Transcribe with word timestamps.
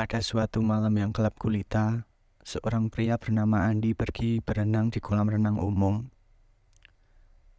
Pada 0.00 0.24
suatu 0.24 0.64
malam 0.64 0.96
yang 0.96 1.12
gelap 1.12 1.36
gulita, 1.36 2.08
seorang 2.40 2.88
pria 2.88 3.20
bernama 3.20 3.68
Andi 3.68 3.92
pergi 3.92 4.40
berenang 4.40 4.88
di 4.88 4.96
kolam 4.96 5.28
renang 5.28 5.60
umum. 5.60 6.08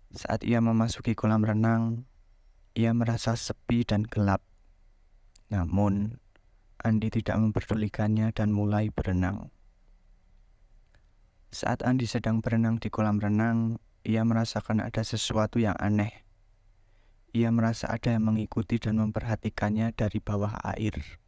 Saat 0.10 0.42
ia 0.42 0.58
memasuki 0.58 1.14
kolam 1.14 1.46
renang, 1.46 2.10
ia 2.74 2.98
merasa 2.98 3.38
sepi 3.38 3.86
dan 3.86 4.10
gelap. 4.10 4.42
Namun, 5.54 6.18
Andi 6.82 7.14
tidak 7.14 7.38
memperdulikannya 7.38 8.34
dan 8.34 8.50
mulai 8.50 8.90
berenang. 8.90 9.54
Saat 11.54 11.86
Andi 11.86 12.10
sedang 12.10 12.42
berenang 12.42 12.82
di 12.82 12.90
kolam 12.90 13.22
renang, 13.22 13.78
ia 14.02 14.26
merasakan 14.26 14.82
ada 14.82 15.06
sesuatu 15.06 15.62
yang 15.62 15.78
aneh. 15.78 16.26
Ia 17.38 17.54
merasa 17.54 17.86
ada 17.86 18.18
yang 18.18 18.34
mengikuti 18.34 18.82
dan 18.82 18.98
memperhatikannya 18.98 19.94
dari 19.94 20.18
bawah 20.18 20.58
air. 20.74 21.21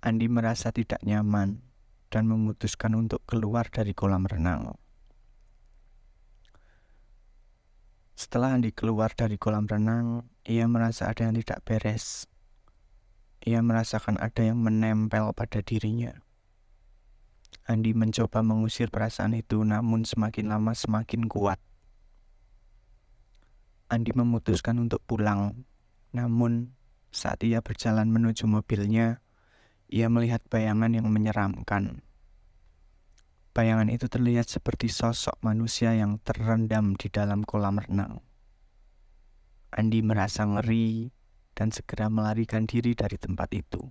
Andi 0.00 0.32
merasa 0.32 0.72
tidak 0.72 1.04
nyaman 1.04 1.60
dan 2.08 2.24
memutuskan 2.24 2.96
untuk 2.96 3.20
keluar 3.28 3.68
dari 3.68 3.92
kolam 3.92 4.24
renang. 4.24 4.72
Setelah 8.16 8.56
Andi 8.56 8.72
keluar 8.72 9.12
dari 9.12 9.36
kolam 9.36 9.68
renang, 9.68 10.24
ia 10.48 10.64
merasa 10.64 11.12
ada 11.12 11.28
yang 11.28 11.36
tidak 11.36 11.64
beres. 11.68 12.24
Ia 13.44 13.60
merasakan 13.60 14.16
ada 14.20 14.40
yang 14.40 14.60
menempel 14.60 15.32
pada 15.36 15.60
dirinya. 15.60 16.16
Andi 17.68 17.92
mencoba 17.92 18.40
mengusir 18.40 18.88
perasaan 18.88 19.36
itu, 19.36 19.60
namun 19.64 20.08
semakin 20.08 20.48
lama 20.48 20.72
semakin 20.72 21.28
kuat. 21.28 21.60
Andi 23.92 24.16
memutuskan 24.16 24.80
untuk 24.80 25.04
pulang, 25.04 25.64
namun 26.16 26.72
saat 27.12 27.40
ia 27.44 27.60
berjalan 27.60 28.08
menuju 28.08 28.48
mobilnya, 28.48 29.24
ia 29.90 30.06
melihat 30.06 30.38
bayangan 30.46 30.94
yang 30.94 31.10
menyeramkan. 31.10 32.06
Bayangan 33.50 33.90
itu 33.90 34.06
terlihat 34.06 34.46
seperti 34.46 34.86
sosok 34.86 35.34
manusia 35.42 35.90
yang 35.90 36.22
terendam 36.22 36.94
di 36.94 37.10
dalam 37.10 37.42
kolam 37.42 37.82
renang. 37.82 38.22
Andi 39.74 39.98
merasa 40.06 40.46
ngeri 40.46 41.10
dan 41.58 41.74
segera 41.74 42.06
melarikan 42.06 42.70
diri 42.70 42.94
dari 42.94 43.18
tempat 43.18 43.50
itu. 43.50 43.82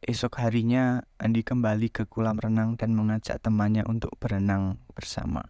Esok 0.00 0.38
harinya, 0.38 1.02
Andi 1.18 1.42
kembali 1.42 1.90
ke 1.90 2.06
kolam 2.06 2.38
renang 2.38 2.78
dan 2.78 2.94
mengajak 2.94 3.42
temannya 3.42 3.82
untuk 3.84 4.14
berenang 4.22 4.78
bersama. 4.94 5.42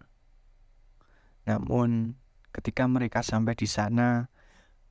Namun, 1.44 2.16
ketika 2.50 2.88
mereka 2.88 3.20
sampai 3.20 3.52
di 3.52 3.68
sana, 3.68 4.32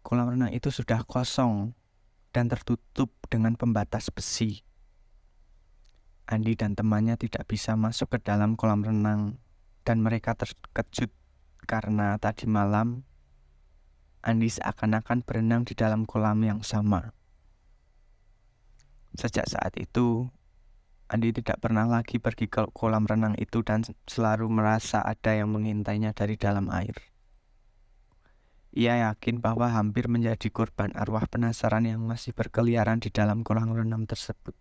kolam 0.06 0.38
renang 0.38 0.54
itu 0.54 0.70
sudah 0.70 1.02
kosong 1.04 1.74
dan 2.34 2.50
tertutup 2.50 3.10
dengan 3.30 3.58
pembatas 3.58 4.14
besi. 4.14 4.62
Andi 6.30 6.54
dan 6.54 6.78
temannya 6.78 7.18
tidak 7.18 7.50
bisa 7.50 7.74
masuk 7.74 8.14
ke 8.14 8.20
dalam 8.22 8.54
kolam 8.54 8.86
renang 8.86 9.42
dan 9.82 10.06
mereka 10.06 10.38
terkejut 10.38 11.10
karena 11.66 12.22
tadi 12.22 12.46
malam 12.46 13.02
Andi 14.20 14.52
seakan-akan 14.52 15.24
berenang 15.24 15.64
di 15.64 15.74
dalam 15.74 16.04
kolam 16.04 16.44
yang 16.44 16.60
sama. 16.60 17.16
Sejak 19.16 19.48
saat 19.48 19.74
itu, 19.80 20.28
Andi 21.10 21.34
tidak 21.34 21.64
pernah 21.64 21.90
lagi 21.90 22.22
pergi 22.22 22.46
ke 22.46 22.70
kolam 22.76 23.10
renang 23.10 23.34
itu 23.42 23.66
dan 23.66 23.82
selalu 24.06 24.46
merasa 24.52 25.02
ada 25.02 25.34
yang 25.34 25.50
mengintainya 25.50 26.14
dari 26.14 26.38
dalam 26.38 26.70
air. 26.70 26.94
Ia 28.70 29.10
yakin 29.10 29.42
bahwa 29.42 29.74
hampir 29.74 30.06
menjadi 30.06 30.54
korban 30.54 30.94
arwah 30.94 31.26
penasaran 31.26 31.90
yang 31.90 32.06
masih 32.06 32.38
berkeliaran 32.38 33.02
di 33.02 33.10
dalam 33.10 33.42
kolam 33.42 33.74
renang 33.74 34.06
tersebut. 34.06 34.54